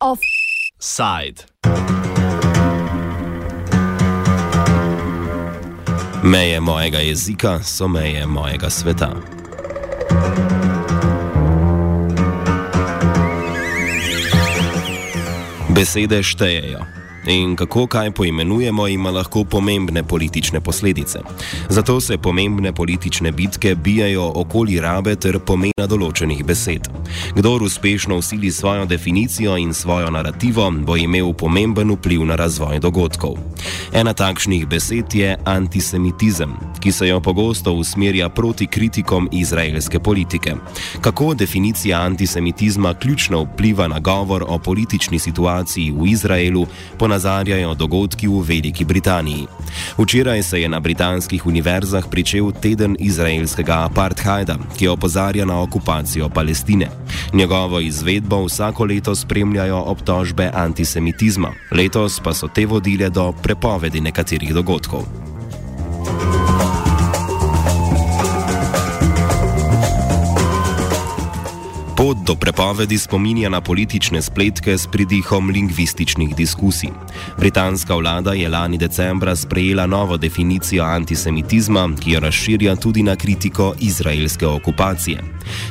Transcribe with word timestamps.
Offside. 0.00 1.46
Meje 6.22 6.60
mojega 6.60 6.98
jezika 6.98 7.62
so 7.62 7.88
meje 7.88 8.26
mojega 8.26 8.70
sveta. 8.70 9.10
Besede 15.68 16.22
štejejo. 16.22 16.99
In 17.26 17.56
kako 17.56 17.86
kaj 17.86 18.10
poimenujemo, 18.10 18.88
ima 18.88 19.10
lahko 19.10 19.44
pomembne 19.44 20.02
politične 20.02 20.60
posledice. 20.60 21.18
Zato 21.68 22.00
se 22.00 22.18
pomembne 22.18 22.72
politične 22.72 23.32
bitke 23.32 23.74
bijajo 23.74 24.32
okoli 24.34 24.80
rabe 24.80 25.16
ter 25.16 25.38
pomena 25.38 25.86
določenih 25.86 26.44
besed. 26.44 26.88
Kdor 27.36 27.62
uspešno 27.62 28.16
usili 28.16 28.50
svojo 28.50 28.86
definicijo 28.86 29.56
in 29.56 29.74
svojo 29.74 30.10
narativo, 30.10 30.70
bo 30.70 30.96
imel 30.96 31.32
pomemben 31.32 31.90
vpliv 31.90 32.24
na 32.24 32.36
razvoj 32.36 32.80
dogodkov. 32.80 33.36
Ena 33.92 34.14
takšnih 34.14 34.66
besed 34.68 35.14
je 35.14 35.36
antisemitizem, 35.44 36.56
ki 36.80 36.92
se 36.92 37.08
jo 37.08 37.20
pogosto 37.20 37.72
usmerja 37.72 38.28
proti 38.28 38.66
kritikom 38.66 39.28
izraelske 39.32 40.00
politike. 40.00 40.54
Kako 41.00 41.34
definicija 41.34 42.00
antisemitizma 42.00 42.94
ključno 42.94 43.42
vpliva 43.42 43.88
na 43.88 43.98
govor 43.98 44.44
o 44.48 44.58
politični 44.58 45.18
situaciji 45.18 45.92
v 45.92 46.06
Izraelu, 46.06 46.66
ponazarjajo 47.10 47.74
dogodki 47.74 48.28
v 48.28 48.42
Veliki 48.46 48.84
Britaniji. 48.84 49.46
Včeraj 49.98 50.42
se 50.42 50.60
je 50.62 50.68
na 50.68 50.80
britanskih 50.80 51.46
univerzah 51.46 52.04
pričel 52.10 52.52
teden 52.52 52.96
izraelskega 52.98 53.82
apartheida, 53.84 54.54
ki 54.78 54.88
opozarja 54.88 55.44
na 55.44 55.60
okupacijo 55.62 56.28
Palestine. 56.28 56.86
Njegovo 57.32 57.80
izvedbo 57.80 58.44
vsako 58.44 58.84
leto 58.84 59.14
spremljajo 59.14 59.82
obtožbe 59.86 60.50
antisemitizma, 60.54 61.50
letos 61.70 62.20
pa 62.20 62.34
so 62.34 62.48
te 62.48 62.66
vodile 62.66 63.10
do 63.10 63.32
prepovedi 63.42 64.00
nekaterih 64.00 64.54
dogodkov. 64.54 65.19
Pot 72.00 72.16
do 72.24 72.34
prepovedi 72.34 72.98
spominja 72.98 73.48
na 73.48 73.60
politične 73.60 74.22
spletke 74.22 74.78
s 74.78 74.86
pridihom 74.86 75.50
lingvističnih 75.50 76.36
diskusij. 76.36 76.88
Britanska 77.38 77.94
vlada 77.94 78.32
je 78.32 78.48
lani 78.48 78.78
decembra 78.78 79.36
sprejela 79.36 79.86
novo 79.86 80.16
definicijo 80.16 80.84
antisemitizma, 80.84 81.88
ki 82.00 82.10
jo 82.10 82.20
razširja 82.20 82.76
tudi 82.76 83.02
na 83.02 83.16
kritiko 83.16 83.74
izraelske 83.80 84.46
okupacije. 84.46 85.22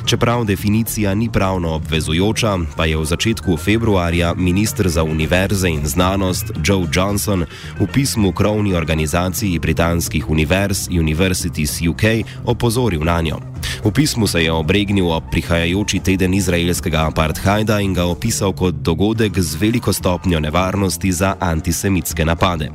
Čeprav 0.06 0.44
definicija 0.44 1.14
ni 1.14 1.28
pravno 1.32 1.74
obvezujoča, 1.74 2.58
pa 2.76 2.86
je 2.86 2.96
v 2.96 3.04
začetku 3.04 3.56
februarja 3.56 4.34
ministr 4.34 4.88
za 4.88 5.02
univerze 5.02 5.68
in 5.68 5.86
znanost 5.86 6.52
Joe 6.64 6.86
Johnson 6.92 7.44
v 7.80 7.86
pismu 7.92 8.32
krovni 8.32 8.74
organizaciji 8.74 9.58
britanskih 9.58 10.30
univerz 10.30 10.88
Universities 10.88 11.80
UK 11.82 12.02
opozoril 12.44 13.04
na 13.04 13.20
njo. 13.20 13.49
V 13.84 13.90
pismu 13.92 14.26
se 14.26 14.42
je 14.42 14.52
obregnil 14.52 15.08
ob 15.08 15.24
prihajajoči 15.30 16.00
teden 16.04 16.34
izraelskega 16.34 17.06
apartheida 17.08 17.80
in 17.80 17.94
ga 17.96 18.04
opisal 18.04 18.52
kot 18.52 18.74
dogodek 18.84 19.38
z 19.40 19.56
veliko 19.56 19.92
stopnjo 19.92 20.40
nevarnosti 20.40 21.12
za 21.12 21.34
antisemitske 21.40 22.24
napade. 22.24 22.68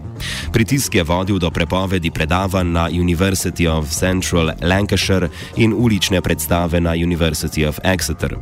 Pritisk 0.52 0.96
je 0.96 1.04
vodil 1.04 1.38
do 1.40 1.52
prepovedi 1.52 2.12
predavanj 2.12 2.72
na 2.72 2.90
University 2.90 3.70
of 3.70 3.86
Central 3.90 4.52
Lancashire 4.62 5.30
in 5.58 5.74
ulične 5.78 6.22
predstave 6.22 6.82
na 6.82 6.98
University 6.98 7.68
of 7.70 7.80
Exeter. 7.84 8.36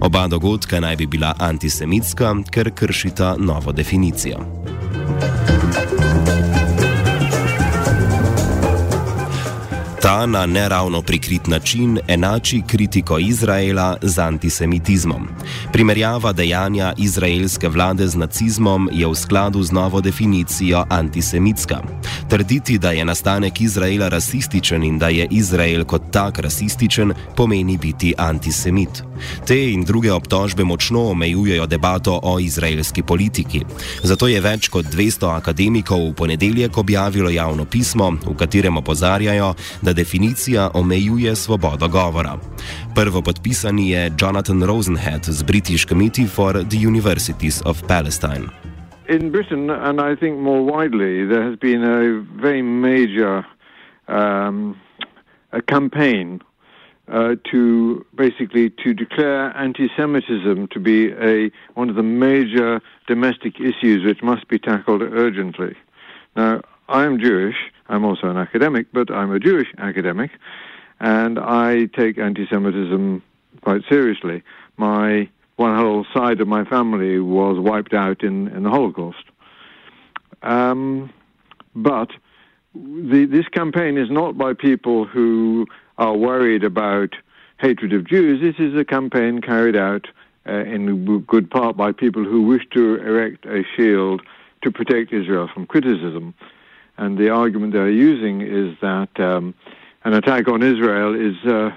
Oba 0.00 0.28
dogodka 0.28 0.80
naj 0.80 0.96
bi 0.96 1.06
bila 1.06 1.34
antisemitska, 1.38 2.34
ker 2.50 2.70
kršita 2.70 3.36
novo 3.38 3.72
definicijo. 3.72 4.44
Ta 10.10 10.26
na 10.26 10.46
neravno 10.46 11.02
prikrit 11.02 11.46
način 11.46 11.98
enači 12.08 12.62
kritiko 12.66 13.18
Izraela 13.18 13.96
z 14.02 14.18
antisemitizmom. 14.18 15.28
Primerjava 15.72 16.32
dejanja 16.32 16.92
izraelske 16.98 17.68
vlade 17.68 18.08
z 18.08 18.16
nacizmom 18.16 18.88
je 18.92 19.06
v 19.06 19.14
skladu 19.14 19.62
z 19.62 19.72
novo 19.72 20.00
definicijo 20.00 20.84
antisemitska. 20.88 21.78
Trditi, 22.28 22.78
da 22.78 22.90
je 22.90 23.04
nastanek 23.04 23.60
Izraela 23.60 24.08
rasističen 24.08 24.82
in 24.84 24.98
da 24.98 25.08
je 25.08 25.28
Izrael 25.30 25.84
kot 25.84 26.02
tak 26.12 26.38
rasističen, 26.38 27.12
pomeni 27.36 27.78
biti 27.78 28.14
antisemit. 28.18 29.02
Te 29.46 29.72
in 29.72 29.84
druge 29.84 30.12
obtožbe 30.12 30.64
močno 30.64 31.02
omejujejo 31.10 31.66
debato 31.66 32.20
o 32.22 32.38
izraelski 32.40 33.02
politiki. 33.02 33.64
Zato 34.02 34.28
je 34.28 34.40
več 34.40 34.68
kot 34.68 34.86
200 34.86 35.36
akademikov 35.36 36.08
v 36.08 36.14
ponedeljek 36.14 36.78
objavilo 36.78 37.30
javno 37.30 37.64
pismo, 37.64 38.10
v 38.26 38.36
katerem 38.36 38.76
opozarjajo, 38.76 39.54
da 39.82 39.92
definicija 40.00 40.70
omejuje 40.74 41.36
svobodo 41.36 41.88
govora. 41.88 42.34
Prvo 42.94 43.22
podpisani 43.22 43.90
je 43.90 44.12
Jonathan 44.20 44.62
Rosenhead 44.62 45.22
z 45.24 45.42
British 45.42 45.84
Committee 45.90 46.26
for 46.26 46.52
the 46.52 46.78
Universities 46.92 47.62
of 47.64 47.82
Palestine. 47.88 48.46
In 49.08 49.30
Britain, 49.30 49.70
and 49.70 50.00
I 50.00 50.16
think 50.20 50.34
more 50.38 50.62
widely, 50.72 51.26
there 51.32 51.44
has 51.48 51.56
been 51.58 51.82
a 51.84 52.00
very 52.42 52.62
major 52.62 53.42
um, 54.08 54.76
a 55.52 55.62
campaign 55.74 56.40
uh, 57.12 57.34
to 57.50 57.60
basically 58.14 58.70
to 58.70 58.94
declare 58.94 59.56
anti-Semitism 59.56 60.68
to 60.74 60.80
be 60.80 60.98
a 61.32 61.50
one 61.80 61.90
of 61.90 61.96
the 61.96 62.08
major 62.28 62.80
domestic 63.06 63.54
issues 63.60 63.98
which 64.06 64.22
must 64.22 64.48
be 64.48 64.58
tackled 64.58 65.02
urgently. 65.02 65.74
Now, 66.36 66.60
I 66.88 67.04
am 67.04 67.18
Jewish. 67.18 67.56
I'm 67.90 68.04
also 68.04 68.28
an 68.28 68.36
academic, 68.36 68.86
but 68.92 69.10
I'm 69.10 69.32
a 69.32 69.40
Jewish 69.40 69.68
academic, 69.78 70.30
and 71.00 71.38
I 71.38 71.86
take 71.86 72.18
anti-Semitism 72.18 73.22
quite 73.62 73.82
seriously. 73.88 74.42
My 74.76 75.28
one 75.56 75.76
whole 75.76 76.06
side 76.14 76.40
of 76.40 76.48
my 76.48 76.64
family 76.64 77.18
was 77.18 77.58
wiped 77.58 77.92
out 77.92 78.22
in, 78.22 78.48
in 78.48 78.62
the 78.62 78.70
Holocaust. 78.70 79.24
Um, 80.42 81.12
but 81.74 82.10
the, 82.74 83.26
this 83.26 83.48
campaign 83.48 83.98
is 83.98 84.10
not 84.10 84.38
by 84.38 84.54
people 84.54 85.04
who 85.04 85.66
are 85.98 86.16
worried 86.16 86.64
about 86.64 87.14
hatred 87.58 87.92
of 87.92 88.06
Jews. 88.06 88.40
This 88.40 88.64
is 88.64 88.78
a 88.78 88.84
campaign 88.84 89.40
carried 89.40 89.76
out 89.76 90.06
uh, 90.48 90.64
in 90.64 91.24
good 91.24 91.50
part 91.50 91.76
by 91.76 91.92
people 91.92 92.24
who 92.24 92.42
wish 92.42 92.62
to 92.72 92.94
erect 92.96 93.44
a 93.46 93.64
shield 93.76 94.22
to 94.62 94.70
protect 94.70 95.12
Israel 95.12 95.48
from 95.52 95.66
criticism. 95.66 96.34
And 97.00 97.16
the 97.16 97.30
argument 97.30 97.72
they're 97.72 97.88
using 97.88 98.42
is 98.42 98.76
that 98.82 99.08
um, 99.18 99.54
an 100.04 100.12
attack 100.12 100.48
on 100.48 100.62
Israel 100.62 101.14
is 101.14 101.34
uh, 101.50 101.70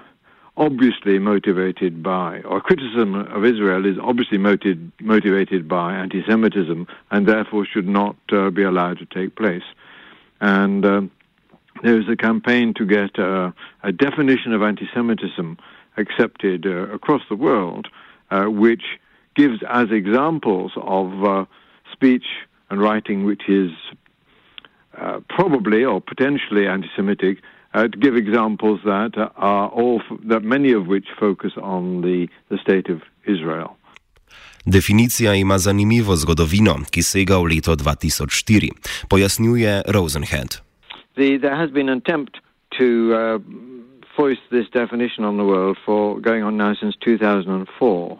obviously 0.57 1.17
motivated 1.17 2.03
by, 2.03 2.41
or 2.41 2.59
criticism 2.59 3.15
of 3.15 3.45
Israel 3.45 3.85
is 3.85 3.97
obviously 4.03 4.37
motiv- 4.37 4.91
motivated 4.99 5.65
by 5.65 5.93
anti 5.93 6.25
Semitism 6.27 6.85
and 7.09 7.25
therefore 7.25 7.65
should 7.65 7.87
not 7.87 8.17
uh, 8.33 8.49
be 8.49 8.63
allowed 8.63 8.97
to 8.97 9.05
take 9.05 9.37
place. 9.37 9.63
And 10.41 10.85
uh, 10.85 11.01
there 11.83 11.97
is 11.97 12.09
a 12.09 12.17
campaign 12.17 12.73
to 12.73 12.85
get 12.85 13.17
uh, 13.17 13.51
a 13.81 13.93
definition 13.93 14.51
of 14.51 14.61
anti 14.61 14.89
Semitism 14.93 15.57
accepted 15.95 16.65
uh, 16.65 16.89
across 16.93 17.21
the 17.29 17.37
world, 17.37 17.87
uh, 18.29 18.47
which 18.47 18.83
gives 19.37 19.63
as 19.69 19.89
examples 19.89 20.73
of 20.75 21.47
speech 21.93 22.25
and 22.69 22.81
writing 22.81 23.23
which 23.23 23.47
is 23.47 23.71
uh, 24.97 25.19
probably 25.29 25.85
or 25.85 26.01
potentially 26.01 26.67
anti-Semitic, 26.67 27.41
uh, 27.73 27.87
to 27.87 27.97
give 27.97 28.15
examples 28.15 28.79
that 28.85 29.17
uh, 29.17 29.29
are 29.35 29.69
all 29.69 30.01
f- 30.01 30.19
that 30.29 30.43
many 30.43 30.71
of 30.73 30.87
which 30.87 31.07
focus 31.19 31.53
on 31.57 32.01
the, 32.01 32.27
the 32.49 32.57
state 32.57 32.89
of 32.89 33.01
Israel. 33.25 33.75
Definicija 34.65 35.33
ima 35.33 35.57
zanimivo 35.57 36.15
zgodovino, 36.15 36.75
ki 36.91 37.01
sega 37.03 37.37
v 37.37 37.43
leto 37.43 37.75
2004, 37.75 38.69
pojasnjuje 39.09 39.81
Rosenhead. 39.87 40.61
The, 41.15 41.37
there 41.37 41.55
has 41.55 41.71
been 41.71 41.89
an 41.89 41.97
attempt 41.97 42.39
to 42.77 43.13
uh, 43.13 43.39
voice 44.17 44.39
this 44.51 44.69
definition 44.69 45.25
on 45.25 45.37
the 45.37 45.43
world 45.43 45.77
for 45.85 46.21
going 46.21 46.43
on 46.43 46.57
now 46.57 46.73
since 46.79 46.95
2004. 47.05 48.19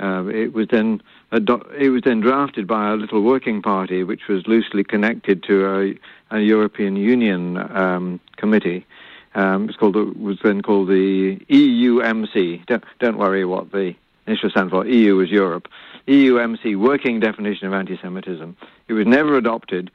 Uh, 0.00 0.24
it 0.28 0.54
was 0.54 0.66
then 0.68 1.02
it 1.32 1.90
was 1.90 2.02
then 2.04 2.20
drafted 2.20 2.66
by 2.66 2.90
a 2.90 2.94
little 2.94 3.20
working 3.20 3.60
party, 3.60 4.02
which 4.02 4.28
was 4.28 4.46
loosely 4.46 4.82
connected 4.82 5.42
to 5.42 5.98
a, 6.30 6.36
a 6.36 6.40
European 6.40 6.96
Union 6.96 7.58
um, 7.76 8.18
committee. 8.36 8.86
Um, 9.34 9.68
it's 9.68 9.76
called 9.76 9.96
it 9.96 10.18
was 10.18 10.38
then 10.42 10.62
called 10.62 10.88
the 10.88 11.36
EUMC. 11.50 12.66
Don't, 12.66 12.84
don't 12.98 13.18
worry 13.18 13.44
what 13.44 13.70
the 13.72 13.94
initial 14.26 14.50
stands 14.50 14.70
for. 14.70 14.86
EU 14.86 15.20
is 15.20 15.30
Europe. 15.30 15.68
EUMC, 16.08 16.76
Working 16.76 17.20
Definition 17.20 17.66
of 17.66 17.74
Anti-Semitism. 17.74 18.56
It 18.88 18.94
was 18.94 19.06
never 19.06 19.36
adopted 19.36 19.90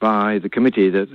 by 0.00 0.38
the 0.38 0.48
committee 0.48 0.90
that 0.90 1.08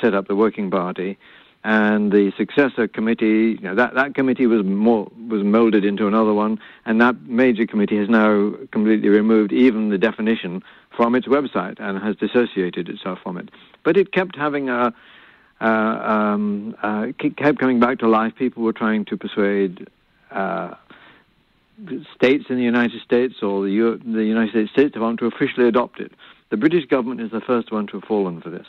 set 0.00 0.14
up 0.14 0.28
the 0.28 0.36
Working 0.36 0.70
Party, 0.70 1.18
and 1.64 2.10
the 2.10 2.32
successor 2.36 2.88
committee, 2.88 3.56
you 3.60 3.60
know, 3.60 3.74
that, 3.74 3.94
that 3.94 4.14
committee 4.14 4.46
was 4.46 4.64
more 4.64 5.10
was 5.28 5.44
molded 5.44 5.84
into 5.84 6.06
another 6.08 6.34
one, 6.34 6.58
and 6.84 7.00
that 7.00 7.20
major 7.22 7.66
committee 7.66 7.96
has 7.96 8.08
now 8.08 8.52
completely 8.72 9.08
removed 9.08 9.52
even 9.52 9.90
the 9.90 9.98
definition 9.98 10.62
from 10.96 11.14
its 11.14 11.26
website 11.26 11.80
and 11.80 12.02
has 12.02 12.16
dissociated 12.16 12.88
itself 12.88 13.20
from 13.22 13.36
it. 13.36 13.48
But 13.84 13.96
it 13.96 14.12
kept 14.12 14.36
having 14.36 14.68
a 14.68 14.92
uh, 15.60 15.64
um, 15.64 16.74
uh, 16.82 17.06
kept 17.18 17.60
coming 17.60 17.78
back 17.78 18.00
to 18.00 18.08
life. 18.08 18.34
People 18.36 18.64
were 18.64 18.72
trying 18.72 19.04
to 19.04 19.16
persuade 19.16 19.88
uh, 20.32 20.74
states 22.16 22.46
in 22.48 22.56
the 22.56 22.64
United 22.64 23.00
States 23.02 23.36
or 23.42 23.64
the, 23.64 24.00
the 24.04 24.24
United 24.24 24.68
States 24.70 24.92
to 24.94 25.00
want 25.00 25.20
to 25.20 25.26
officially 25.26 25.68
adopt 25.68 26.00
it. 26.00 26.12
The 26.50 26.56
British 26.56 26.86
government 26.86 27.20
is 27.20 27.30
the 27.30 27.40
first 27.40 27.70
one 27.70 27.86
to 27.88 28.00
have 28.00 28.04
fallen 28.08 28.40
for 28.40 28.50
this. 28.50 28.66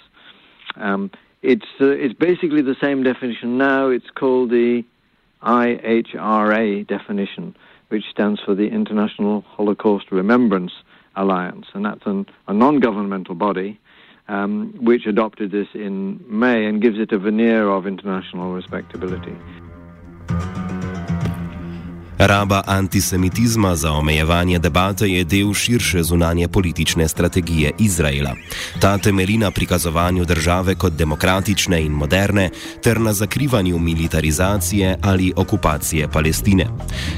Um, 0.76 1.10
it's 1.44 1.68
uh, 1.80 1.88
it's 1.88 2.14
basically 2.14 2.62
the 2.62 2.76
same 2.82 3.04
definition 3.04 3.58
now. 3.58 3.90
It's 3.90 4.10
called 4.10 4.50
the 4.50 4.84
IHRA 5.44 6.88
definition, 6.88 7.56
which 7.90 8.06
stands 8.10 8.42
for 8.42 8.56
the 8.56 8.70
International 8.70 9.42
Holocaust 9.42 10.12
Remembrance 10.12 10.72
Alliance, 11.16 11.68
and 11.74 11.86
that's 11.86 12.06
an, 12.06 12.26
a 12.48 12.54
non-governmental 12.54 13.36
body 13.36 13.80
um, 14.28 14.74
which 14.80 15.06
adopted 15.06 15.52
this 15.52 15.68
in 15.74 16.24
May 16.28 16.66
and 16.66 16.82
gives 16.82 16.98
it 16.98 17.12
a 17.12 17.20
veneer 17.20 17.70
of 17.70 17.86
international 17.86 18.54
respectability. 18.54 19.36
Raba 22.26 22.64
antisemitizma 22.66 23.76
za 23.76 23.92
omejevanje 23.92 24.60
debate 24.60 25.10
je 25.10 25.24
del 25.24 25.54
širše 25.54 26.04
zunanje 26.04 26.48
politične 26.48 27.08
strategije 27.08 27.72
Izraela. 27.80 28.36
Ta 28.80 28.98
temelji 28.98 29.38
na 29.38 29.52
prikazovanju 29.52 30.26
države 30.26 30.76
kot 30.76 30.94
demokratične 30.94 31.82
in 31.82 31.92
moderne, 31.92 32.50
ter 32.84 33.02
na 33.02 33.14
zakrivanju 33.14 33.80
militarizacije 33.80 34.98
ali 35.02 35.34
okupacije 35.36 36.08
Palestine. 36.08 36.68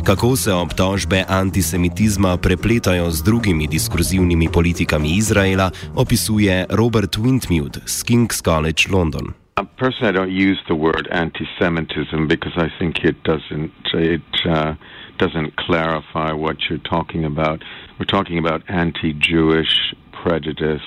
Kako 0.03 0.35
se 0.35 0.53
obtožbe 0.53 1.23
antisemitizma 1.27 2.37
prepletajo 2.37 3.11
z 3.11 3.23
drugimi 3.23 3.67
diskurzivnimi 3.67 4.49
politikami 4.51 5.15
Izraela, 5.15 5.71
opisuje 5.95 6.65
Robert 6.69 7.17
Wintmute 7.17 7.79
z 7.85 8.03
King's 8.03 8.43
College 8.43 8.83
London. 8.91 9.44
Personally, 9.77 10.09
I 10.09 10.11
don't 10.11 10.31
use 10.33 10.59
the 10.67 10.75
word 10.75 11.07
anti-Semitism 11.09 12.27
because 12.27 12.51
I 12.57 12.67
think 12.77 13.05
it 13.05 13.23
doesn't 13.23 13.71
it 13.93 14.21
uh, 14.45 14.73
doesn't 15.17 15.55
clarify 15.55 16.33
what 16.33 16.57
you're 16.69 16.77
talking 16.79 17.23
about. 17.23 17.63
We're 17.97 18.03
talking 18.03 18.37
about 18.37 18.69
anti-Jewish 18.69 19.95
prejudice, 20.11 20.81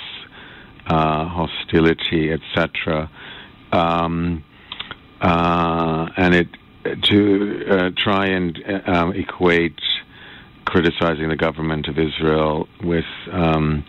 uh, 0.86 1.24
hostility, 1.28 2.30
etc. 2.30 3.10
Um, 3.72 4.44
uh, 5.22 6.10
and 6.18 6.34
it 6.34 6.48
to 7.04 7.64
uh, 7.70 7.90
try 7.96 8.26
and 8.26 8.62
uh, 8.68 8.90
um, 8.90 9.14
equate 9.14 9.80
criticizing 10.66 11.30
the 11.30 11.36
government 11.36 11.88
of 11.88 11.98
Israel 11.98 12.68
with 12.84 13.06
um, 13.32 13.86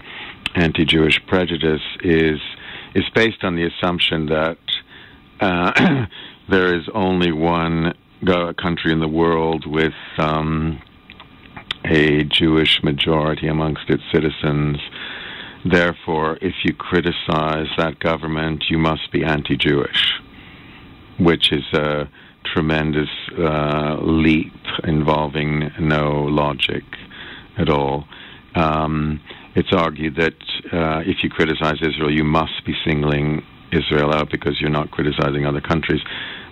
anti-Jewish 0.55 1.19
prejudice 1.27 1.81
is 2.01 2.39
is 2.95 3.03
based 3.13 3.43
on 3.43 3.55
the 3.55 3.65
assumption 3.65 4.27
that 4.27 4.57
uh, 5.39 6.05
there 6.49 6.75
is 6.75 6.87
only 6.93 7.31
one 7.31 7.93
country 8.61 8.91
in 8.91 8.99
the 8.99 9.07
world 9.07 9.65
with 9.65 9.93
um, 10.17 10.81
a 11.85 12.23
Jewish 12.25 12.81
majority 12.83 13.47
amongst 13.47 13.89
its 13.89 14.03
citizens. 14.11 14.77
Therefore, 15.65 16.37
if 16.41 16.53
you 16.63 16.73
criticize 16.73 17.67
that 17.77 17.99
government, 17.99 18.65
you 18.69 18.77
must 18.77 19.11
be 19.11 19.23
anti 19.23 19.57
Jewish, 19.57 20.19
which 21.17 21.51
is 21.51 21.63
a 21.73 22.09
tremendous 22.45 23.09
uh, 23.37 23.97
leap 24.01 24.53
involving 24.83 25.71
no 25.79 26.23
logic 26.23 26.83
at 27.57 27.69
all. 27.69 28.05
Um, 28.55 29.19
it's 29.55 29.73
argued 29.73 30.15
that 30.15 30.33
uh, 30.71 31.01
if 31.05 31.23
you 31.23 31.29
criticize 31.29 31.77
Israel, 31.81 32.11
you 32.11 32.23
must 32.23 32.65
be 32.65 32.73
singling 32.85 33.43
Israel 33.71 34.13
out 34.13 34.29
because 34.31 34.59
you're 34.59 34.69
not 34.69 34.91
criticizing 34.91 35.45
other 35.45 35.61
countries. 35.61 36.01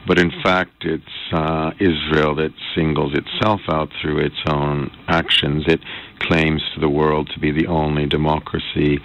But 0.07 0.19
in 0.19 0.31
fact, 0.41 0.85
it's 0.85 1.03
uh, 1.33 1.71
Israel 1.79 2.35
that 2.35 2.53
singles 2.73 3.13
itself 3.13 3.61
out 3.69 3.89
through 4.01 4.19
its 4.19 4.37
own 4.47 4.89
actions. 5.07 5.65
It 5.67 5.81
claims 6.19 6.61
to 6.73 6.79
the 6.79 6.89
world 6.89 7.29
to 7.33 7.39
be 7.39 7.51
the 7.51 7.67
only 7.67 8.05
democracy 8.05 8.99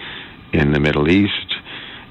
in 0.53 0.73
the 0.73 0.81
Middle 0.81 1.11
East. 1.11 1.57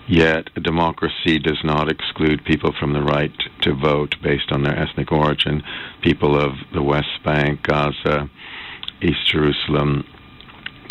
Yet, 0.07 0.49
a 0.57 0.59
democracy 0.59 1.39
does 1.39 1.59
not 1.63 1.89
exclude 1.89 2.43
people 2.43 2.73
from 2.77 2.91
the 2.91 3.01
right 3.01 3.31
to 3.61 3.73
vote 3.73 4.15
based 4.21 4.51
on 4.51 4.63
their 4.63 4.77
ethnic 4.77 5.09
origin. 5.11 5.63
People 6.01 6.37
of 6.37 6.51
the 6.73 6.83
West 6.83 7.23
Bank, 7.23 7.63
Gaza, 7.63 8.29
East 9.01 9.25
Jerusalem, 9.27 10.03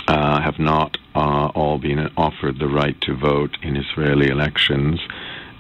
uh, 0.09 0.41
have 0.41 0.59
not 0.59 0.97
uh, 1.15 1.51
all 1.55 1.79
been 1.79 2.11
offered 2.17 2.59
the 2.59 2.69
right 2.69 3.01
to 3.03 3.17
vote 3.17 3.57
in 3.62 3.77
Israeli 3.77 4.29
elections, 4.29 5.01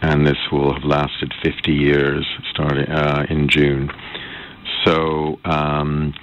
and 0.02 0.26
this 0.26 0.38
will 0.50 0.72
have 0.72 0.84
lasted 0.84 1.32
50 1.42 1.72
years, 1.72 2.26
starting 2.50 2.88
uh, 2.88 3.26
in 3.28 3.48
June. 3.48 3.90
So, 4.84 5.38
um, 5.44 6.14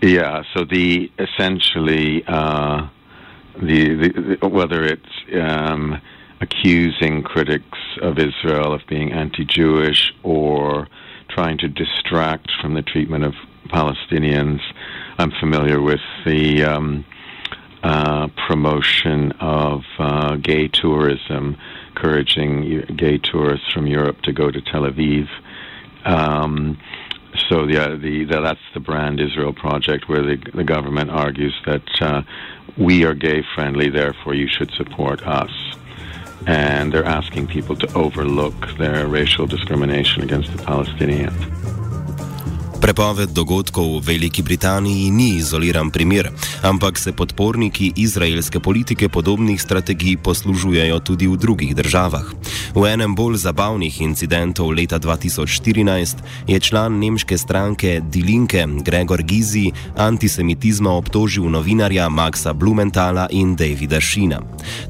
yeah, 0.00 0.42
so 0.54 0.64
the 0.64 1.10
essentially 1.18 2.24
uh, 2.26 2.88
the, 3.60 3.94
the, 3.94 4.36
the, 4.40 4.48
whether 4.48 4.82
it's 4.84 5.04
um, 5.34 6.00
accusing 6.40 7.22
critics 7.22 7.78
of 8.02 8.18
Israel 8.18 8.72
of 8.72 8.82
being 8.88 9.12
anti-Jewish 9.12 10.12
or 10.22 10.88
trying 11.28 11.58
to 11.58 11.68
distract 11.68 12.50
from 12.60 12.74
the 12.74 12.82
treatment 12.82 13.24
of 13.24 13.34
Palestinians. 13.68 14.60
I'm 15.18 15.32
familiar 15.40 15.80
with 15.80 16.00
the 16.24 16.62
um, 16.64 17.04
uh, 17.86 18.26
promotion 18.48 19.30
of 19.38 19.84
uh, 20.00 20.34
gay 20.36 20.66
tourism, 20.66 21.56
encouraging 21.90 22.84
gay 22.96 23.16
tourists 23.16 23.70
from 23.72 23.86
Europe 23.86 24.20
to 24.22 24.32
go 24.32 24.50
to 24.50 24.60
Tel 24.60 24.82
Aviv. 24.82 25.28
Um, 26.04 26.78
so 27.48 27.64
yeah, 27.68 27.90
the, 27.90 28.24
the, 28.24 28.40
that's 28.40 28.58
the 28.74 28.80
Brand 28.80 29.20
Israel 29.20 29.52
project, 29.52 30.08
where 30.08 30.22
the, 30.22 30.36
the 30.52 30.64
government 30.64 31.10
argues 31.10 31.54
that 31.64 32.02
uh, 32.02 32.22
we 32.76 33.04
are 33.04 33.14
gay 33.14 33.44
friendly, 33.54 33.88
therefore 33.88 34.34
you 34.34 34.48
should 34.48 34.72
support 34.72 35.24
us. 35.24 35.52
And 36.48 36.92
they're 36.92 37.04
asking 37.04 37.46
people 37.46 37.76
to 37.76 37.94
overlook 37.94 38.76
their 38.78 39.06
racial 39.06 39.46
discrimination 39.46 40.24
against 40.24 40.50
the 40.56 40.62
Palestinians. 40.64 41.85
Prepoved 42.86 43.34
dogodkov 43.34 43.98
v 43.98 44.14
Veliki 44.14 44.46
Britaniji 44.46 45.10
ni 45.10 45.42
izoliran 45.42 45.90
primer, 45.90 46.30
ampak 46.62 46.94
se 46.94 47.10
podporniki 47.10 47.90
izraelske 47.98 48.62
politike 48.62 49.10
podobnih 49.10 49.58
strategij 49.58 50.22
poslužujejo 50.22 51.02
tudi 51.02 51.26
v 51.26 51.34
drugih 51.34 51.74
državah. 51.74 52.30
V 52.78 52.86
enem 52.86 53.10
bolj 53.18 53.42
zabavnih 53.42 53.90
incidentov 54.06 54.70
leta 54.70 55.02
2014 55.02 56.46
je 56.46 56.60
član 56.62 57.02
nemške 57.02 57.34
stranke 57.34 57.98
Die 58.06 58.22
Linke 58.22 58.62
Gregor 58.86 59.26
Gizi 59.26 59.74
antisemitizma 59.98 60.94
obtožil 60.94 61.50
novinarja 61.50 62.06
Maxa 62.06 62.54
Blumenthala 62.54 63.26
in 63.34 63.58
Davida 63.58 63.98
Šina. 63.98 64.38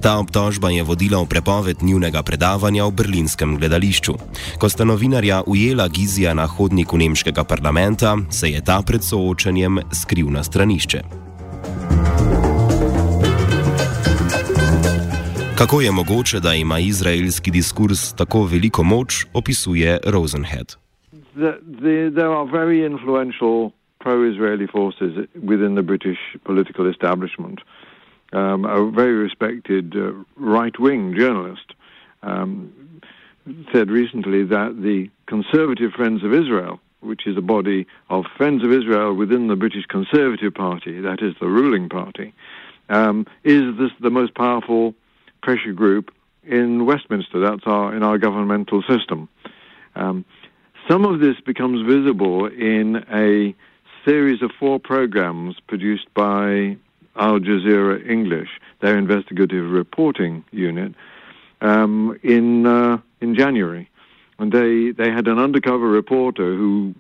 Ta 0.04 0.20
obtožba 0.20 0.68
je 0.68 0.84
vodila 0.84 1.24
v 1.24 1.32
prepoved 1.32 1.80
njunega 1.80 2.20
predavanja 2.20 2.84
v 2.84 2.92
berlinskem 2.92 3.56
gledališču. 3.56 4.12
Ko 4.60 4.68
sta 4.68 4.84
novinarja 4.84 5.48
ujela 5.48 5.88
Gizija 5.88 6.36
na 6.36 6.44
hodniku 6.44 7.00
nemškega 7.00 7.44
parlamenta, 7.44 7.85
parlamenta, 7.86 8.16
se 8.30 8.48
je 8.48 8.60
ta 8.64 8.82
pred 8.86 9.02
soočanjem 9.02 9.78
skril 9.92 10.26
na 10.30 10.42
stranišče. 10.42 11.00
Kako 15.58 15.80
je 15.80 15.92
mogoče, 15.92 16.40
da 16.40 16.54
ima 16.54 16.78
izraelski 16.78 17.50
diskurs 17.50 18.14
tako 18.14 18.44
veliko 18.44 18.82
moč, 18.82 19.26
opisuje 19.34 19.98
Rosenhead. 20.06 20.76
The, 21.34 21.52
the, 21.80 22.10
there 22.10 22.32
are 22.38 22.46
very 22.50 22.86
influential 22.86 23.70
pro-Israeli 23.98 24.66
forces 24.66 25.12
within 25.34 25.74
the 25.74 25.82
British 25.82 26.18
political 26.44 26.90
establishment. 26.90 27.60
Um, 28.32 28.64
a 28.64 28.90
very 28.90 29.14
respected 29.14 29.94
uh, 29.96 30.12
right-wing 30.36 31.14
journalist 31.18 31.68
um, 32.22 32.70
said 33.72 33.88
recently 33.90 34.44
that 34.44 34.70
the 34.82 35.08
conservative 35.26 35.92
Friends 35.96 36.24
of 36.24 36.32
Israel 36.34 36.80
which 37.06 37.26
is 37.26 37.36
a 37.36 37.42
body 37.42 37.86
of 38.10 38.24
Friends 38.36 38.64
of 38.64 38.72
Israel 38.72 39.14
within 39.14 39.46
the 39.46 39.56
British 39.56 39.86
Conservative 39.86 40.54
Party, 40.54 41.00
that 41.00 41.22
is 41.22 41.34
the 41.40 41.48
ruling 41.48 41.88
party, 41.88 42.34
um, 42.88 43.26
is 43.44 43.76
this 43.78 43.90
the 44.00 44.10
most 44.10 44.34
powerful 44.34 44.94
pressure 45.42 45.72
group 45.72 46.12
in 46.44 46.86
Westminster. 46.86 47.40
That's 47.40 47.66
our 47.66 47.94
in 47.94 48.02
our 48.02 48.18
governmental 48.18 48.82
system. 48.82 49.28
Um, 49.94 50.24
some 50.88 51.04
of 51.04 51.20
this 51.20 51.40
becomes 51.40 51.84
visible 51.86 52.46
in 52.46 53.04
a 53.12 53.54
series 54.04 54.42
of 54.42 54.52
four 54.58 54.78
programs 54.78 55.56
produced 55.66 56.12
by 56.14 56.76
Al 57.16 57.40
Jazeera 57.40 58.08
English, 58.08 58.50
their 58.80 58.96
investigative 58.96 59.70
reporting 59.70 60.44
unit, 60.52 60.94
um, 61.60 62.18
in 62.22 62.66
uh, 62.66 62.98
in 63.20 63.34
January, 63.34 63.88
and 64.38 64.52
they 64.52 64.92
they 64.92 65.10
had 65.10 65.26
an 65.28 65.38
undercover 65.38 65.88
reporter 65.88 66.54
who. 66.56 66.94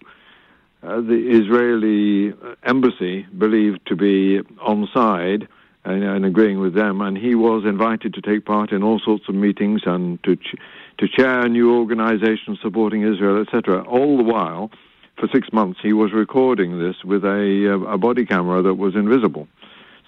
Uh, 0.82 1.00
the 1.00 1.30
Israeli 1.30 2.32
embassy 2.62 3.26
believed 3.36 3.80
to 3.86 3.96
be 3.96 4.38
on 4.60 4.86
side 4.94 5.48
and, 5.84 6.04
and, 6.04 6.24
agreeing 6.24 6.60
with 6.60 6.74
them, 6.74 7.00
and 7.00 7.16
he 7.16 7.34
was 7.34 7.64
invited 7.64 8.12
to 8.14 8.20
take 8.20 8.44
part 8.44 8.72
in 8.72 8.82
all 8.82 9.00
sorts 9.00 9.24
of 9.28 9.34
meetings 9.34 9.82
and 9.86 10.22
to 10.24 10.36
ch- 10.36 10.54
to 10.98 11.08
chair 11.08 11.40
a 11.40 11.48
new 11.48 11.74
organizations 11.74 12.58
supporting 12.60 13.02
Israel, 13.02 13.40
etc. 13.40 13.82
All 13.84 14.16
the 14.16 14.22
while, 14.22 14.70
for 15.18 15.28
six 15.32 15.52
months, 15.52 15.80
he 15.82 15.92
was 15.92 16.12
recording 16.12 16.78
this 16.78 17.04
with 17.04 17.24
a, 17.24 17.72
uh, 17.74 17.92
a 17.92 17.98
body 17.98 18.24
camera 18.26 18.62
that 18.62 18.74
was 18.74 18.94
invisible. 18.94 19.48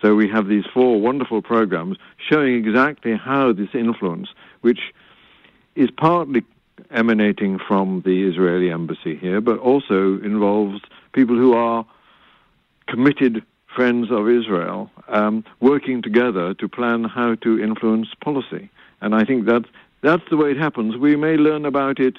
So 0.03 0.15
we 0.15 0.29
have 0.29 0.49
these 0.49 0.65
four 0.73 1.01
wonderful 1.01 1.43
programs 1.43 1.97
showing 2.31 2.55
exactly 2.55 3.17
how 3.17 3.53
this 3.53 3.71
influence, 3.75 4.29
which 4.61 4.81
is 5.75 5.91
partly 5.91 6.45
emanating 6.91 7.59
from 7.59 8.03
the 8.05 8.29
Israeli 8.29 8.71
embassy 8.71 9.17
here, 9.17 9.41
but 9.41 9.59
also 9.59 10.19
involves 10.21 10.81
people 11.13 11.37
who 11.37 11.55
are 11.55 11.87
committed 12.87 13.43
friends 13.75 14.11
of 14.11 14.29
Israel 14.29 14.91
um, 15.09 15.45
working 15.61 16.03
together 16.03 16.55
to 16.55 16.69
plan 16.69 17.05
how 17.05 17.35
to 17.37 17.63
influence 17.63 18.09
policy. 18.23 18.71
And 19.01 19.15
I 19.15 19.25
think 19.25 19.47
that 19.47 19.65
that's 20.03 20.23
the 20.31 20.37
way 20.37 20.51
it 20.51 20.57
happens. 20.57 20.97
We 20.97 21.17
may 21.17 21.37
learn 21.37 21.65
about 21.65 22.01
it 22.01 22.17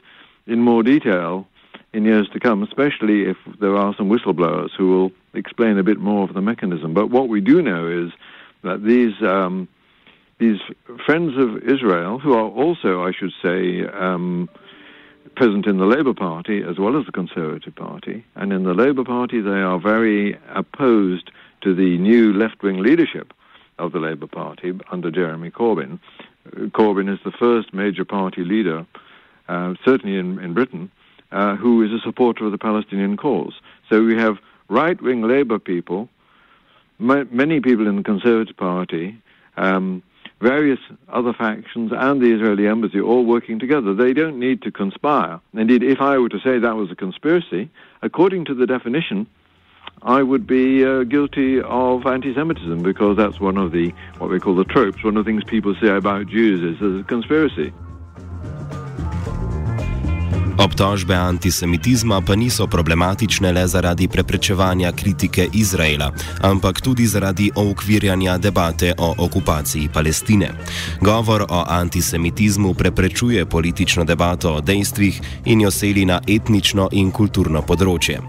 in 0.47 0.59
more 0.59 0.83
detail 0.83 1.47
in 1.91 2.05
years 2.05 2.29
to 2.29 2.39
come, 2.39 2.61
especially 2.63 3.23
if 3.23 3.37
there 3.59 3.75
are 3.75 3.95
some 3.95 4.09
whistleblowers 4.09 4.69
who 4.77 4.87
will 4.89 5.11
explain 5.33 5.77
a 5.77 5.83
bit 5.83 5.99
more 5.99 6.23
of 6.23 6.33
the 6.33 6.41
mechanism. 6.41 6.93
But 6.93 7.09
what 7.09 7.29
we 7.29 7.41
do 7.41 7.61
know 7.61 7.87
is 7.87 8.11
that 8.63 8.83
these 8.83 9.13
um, 9.23 9.67
these 10.39 10.59
friends 11.05 11.37
of 11.37 11.57
Israel, 11.63 12.17
who 12.17 12.33
are 12.33 12.49
also, 12.49 13.03
I 13.03 13.11
should 13.11 13.33
say, 13.41 13.85
um, 13.87 14.49
present 15.35 15.67
in 15.67 15.77
the 15.77 15.85
Labour 15.85 16.13
Party 16.13 16.63
as 16.63 16.79
well 16.79 16.97
as 16.97 17.05
the 17.05 17.11
Conservative 17.11 17.75
Party, 17.75 18.25
and 18.35 18.51
in 18.51 18.63
the 18.63 18.73
Labour 18.73 19.03
Party 19.03 19.41
they 19.41 19.61
are 19.61 19.79
very 19.79 20.37
opposed 20.53 21.31
to 21.61 21.75
the 21.75 21.97
new 21.97 22.33
left-wing 22.33 22.77
leadership 22.77 23.33
of 23.77 23.91
the 23.91 23.99
Labour 23.99 24.27
Party 24.27 24.73
under 24.91 25.11
Jeremy 25.11 25.51
Corbyn. 25.51 25.99
Corbyn 26.71 27.13
is 27.13 27.19
the 27.23 27.31
first 27.31 27.73
major 27.73 28.05
party 28.05 28.43
leader, 28.43 28.85
uh, 29.47 29.75
certainly 29.85 30.17
in, 30.17 30.39
in 30.39 30.53
Britain, 30.53 30.89
uh, 31.31 31.55
who 31.55 31.83
is 31.83 31.91
a 31.91 31.99
supporter 31.99 32.45
of 32.45 32.51
the 32.51 32.57
Palestinian 32.57 33.17
cause. 33.17 33.53
So 33.89 34.03
we 34.03 34.17
have 34.17 34.37
right 34.67 34.99
wing 35.01 35.21
Labour 35.21 35.59
people, 35.59 36.09
many 36.97 37.59
people 37.59 37.87
in 37.87 37.97
the 37.97 38.03
Conservative 38.03 38.57
Party, 38.57 39.21
um, 39.57 40.01
various 40.41 40.79
other 41.09 41.33
factions, 41.33 41.91
and 41.93 42.21
the 42.21 42.31
Israeli 42.33 42.67
embassy 42.67 42.99
all 43.01 43.25
working 43.25 43.59
together. 43.59 43.93
They 43.93 44.13
don't 44.13 44.39
need 44.39 44.61
to 44.61 44.71
conspire. 44.71 45.39
Indeed, 45.53 45.83
if 45.83 45.99
I 45.99 46.17
were 46.17 46.29
to 46.29 46.39
say 46.39 46.59
that 46.59 46.75
was 46.75 46.91
a 46.91 46.95
conspiracy, 46.95 47.69
according 48.01 48.45
to 48.45 48.53
the 48.53 48.65
definition, 48.65 49.27
I 50.01 50.23
would 50.23 50.47
be 50.47 50.85
uh, 50.85 51.03
guilty 51.03 51.61
of 51.61 52.05
anti-Semitism 52.05 52.83
because 52.83 53.17
that's 53.17 53.39
one 53.39 53.57
of 53.57 53.71
the 53.71 53.93
what 54.17 54.29
we 54.29 54.39
call 54.39 54.55
the 54.55 54.63
tropes. 54.63 55.03
One 55.03 55.17
of 55.17 55.25
the 55.25 55.29
things 55.29 55.43
people 55.43 55.75
say 55.81 55.89
about 55.89 56.27
Jews 56.27 56.61
is 56.61 56.79
there's 56.79 57.01
a 57.01 57.03
conspiracy. 57.03 57.73
Obtožbe 60.59 61.15
antisemitizma 61.15 62.21
pa 62.21 62.35
niso 62.35 62.67
problematične 62.67 63.51
le 63.51 63.67
zaradi 63.67 64.07
preprečevanja 64.07 64.91
kritike 64.91 65.47
Izraela, 65.53 66.11
ampak 66.41 66.81
tudi 66.81 67.07
zaradi 67.07 67.51
okvirjanja 67.55 68.37
debate 68.37 68.93
o 68.97 69.15
okupaciji 69.17 69.89
Palestine. 69.93 70.51
Govor 71.01 71.45
o 71.49 71.63
antisemitizmu 71.67 72.73
preprečuje 72.73 73.45
politično 73.45 74.03
debato 74.03 74.53
o 74.55 74.61
dejstvih 74.61 75.21
in 75.45 75.61
jo 75.61 75.71
seli 75.71 76.05
na 76.05 76.19
etnično 76.27 76.89
in 76.91 77.11
kulturno 77.11 77.61
področje. 77.61 78.19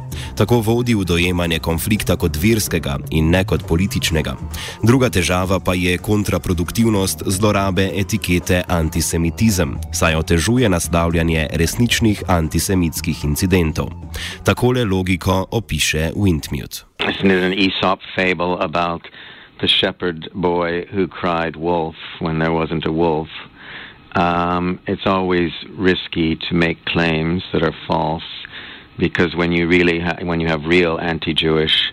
Tako 0.40 0.61
vodi 0.64 0.94
v 0.97 1.04
dojemanje 1.04 1.59
konflikta 1.61 2.14
kot 2.16 2.38
verskega 2.40 2.94
in 3.12 3.28
ne 3.28 3.42
kot 3.44 3.61
političnega. 3.68 4.32
Druga 4.80 5.11
težava 5.12 5.59
pa 5.61 5.75
je 5.76 5.99
kontraproduktivnost 6.00 7.26
zlorabe 7.28 7.85
etikete 8.00 8.62
antisemitizem, 8.64 9.76
saj 9.92 10.16
otežuje 10.16 10.70
naslavljanje 10.73 11.44
resničnih 11.52 12.23
antisemitskih 12.28 13.25
incidentov. 13.28 13.92
Takole 14.40 14.85
logiko 14.88 15.44
opiše 15.50 16.16
Windmute. 16.16 16.88
Isn't 17.04 17.28
it 17.28 17.44
an 17.44 17.52
Aesop 17.52 18.00
fable 18.16 18.56
about 18.64 19.02
the 19.61 19.68
shepherd 19.68 20.32
boy 20.32 20.88
who 20.88 21.04
cried 21.04 21.56
wolf 21.56 21.97
when 22.20 22.40
there 22.40 22.56
wasn't 22.56 22.88
a 22.88 22.92
wolf? 22.92 23.28
Um, 24.16 24.80
it's 24.87 25.04
always 25.04 25.52
risky 25.76 26.37
to 26.49 26.54
make 26.54 26.78
claims 26.87 27.42
that 27.52 27.62
are 27.62 27.76
false 27.87 28.40
because 28.99 29.35
when 29.35 29.52
you 29.52 29.66
really 29.68 30.00
ha- 30.00 30.18
when 30.23 30.40
you 30.40 30.49
have 30.49 30.64
real 30.64 30.99
anti-Jewish 30.99 31.92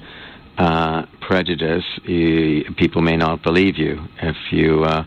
uh, 0.57 1.05
prejudice, 1.21 1.85
you, 2.03 2.65
people 2.77 3.01
may 3.01 3.17
not 3.17 3.43
believe 3.43 3.77
you 3.77 4.07
if 4.21 4.35
you 4.51 4.83
uh, 4.83 5.05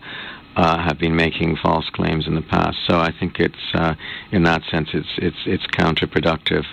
uh, 0.56 0.82
have 0.82 0.98
been 0.98 1.16
making 1.16 1.56
false 1.56 1.88
claims 1.90 2.26
in 2.26 2.34
the 2.34 2.42
past. 2.42 2.78
So 2.86 2.98
I 2.98 3.12
think 3.18 3.38
it's 3.38 3.74
uh, 3.74 3.94
in 4.30 4.44
that 4.44 4.62
sense 4.70 4.90
it's 4.92 5.08
it's 5.18 5.42
it's 5.46 5.66
counterproductive. 5.66 6.64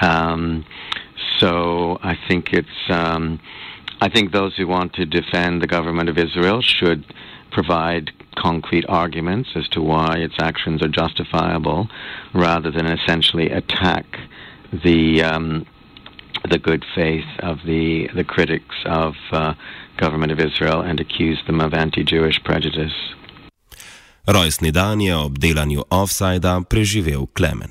Um, 0.00 0.64
so 1.38 1.98
I 2.02 2.16
think 2.28 2.52
it's 2.52 2.90
um, 2.90 3.40
I 4.00 4.08
think 4.08 4.32
those 4.32 4.56
who 4.56 4.66
want 4.66 4.94
to 4.94 5.06
defend 5.06 5.62
the 5.62 5.66
government 5.66 6.08
of 6.08 6.18
Israel 6.18 6.60
should 6.60 7.04
provide 7.50 8.10
concrete 8.36 8.84
arguments 8.88 9.50
as 9.54 9.68
to 9.68 9.80
why 9.80 10.16
its 10.16 10.34
actions 10.38 10.82
are 10.82 10.88
justifiable, 10.88 11.88
rather 12.32 12.70
than 12.70 12.86
essentially 12.86 13.50
attack 13.50 14.06
the 14.82 15.22
um, 15.22 15.66
the 16.50 16.58
good 16.58 16.84
faith 16.94 17.28
of 17.42 17.58
the 17.64 18.08
the 18.14 18.24
critics 18.24 18.76
of 18.86 19.14
uh, 19.32 19.54
government 19.96 20.32
of 20.32 20.40
Israel 20.40 20.80
and 20.80 21.00
accuse 21.00 21.38
them 21.46 21.60
of 21.60 21.74
anti-Jewish 21.74 22.42
prejudice. 22.42 22.94
Rojstni 24.26 24.70
dan 24.70 25.00
je 25.00 25.16
ob 25.16 25.38
delanju 25.38 25.82
offsajda 25.90 26.60
preživel 26.68 27.26
Klemen. 27.26 27.62